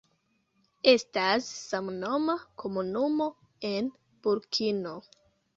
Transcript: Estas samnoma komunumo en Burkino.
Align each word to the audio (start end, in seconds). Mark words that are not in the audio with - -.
Estas 0.93 1.49
samnoma 1.57 2.37
komunumo 2.63 3.29
en 3.73 3.93
Burkino. 4.25 4.99